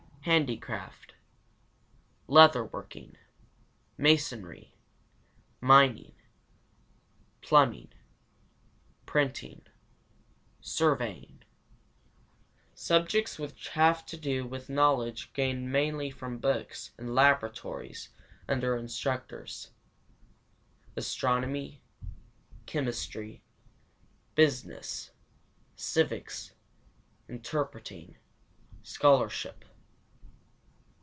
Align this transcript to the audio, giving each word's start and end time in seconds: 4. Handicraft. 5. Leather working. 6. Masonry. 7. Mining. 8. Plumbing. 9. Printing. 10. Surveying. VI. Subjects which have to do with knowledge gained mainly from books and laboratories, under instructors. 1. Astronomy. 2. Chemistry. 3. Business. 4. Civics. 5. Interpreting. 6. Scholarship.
4. 0.23 0.33
Handicraft. 0.33 1.13
5. 2.27 2.27
Leather 2.27 2.63
working. 2.63 3.13
6. 3.13 3.17
Masonry. 3.97 4.75
7. 5.61 5.67
Mining. 5.67 6.13
8. 7.41 7.41
Plumbing. 7.41 7.87
9. 7.89 7.89
Printing. 9.07 9.61
10. 9.65 9.73
Surveying. 10.61 11.39
VI. 11.39 11.45
Subjects 12.75 13.39
which 13.39 13.69
have 13.69 14.05
to 14.05 14.15
do 14.15 14.45
with 14.45 14.69
knowledge 14.69 15.33
gained 15.33 15.71
mainly 15.71 16.11
from 16.11 16.37
books 16.37 16.91
and 16.99 17.15
laboratories, 17.15 18.09
under 18.47 18.77
instructors. 18.77 19.71
1. 20.93 20.93
Astronomy. 20.97 21.81
2. 22.67 22.67
Chemistry. 22.67 23.41
3. 24.35 24.45
Business. 24.45 25.07
4. 25.71 25.73
Civics. 25.77 26.49
5. 26.49 26.55
Interpreting. 27.37 28.17
6. 28.83 28.91
Scholarship. 28.93 29.65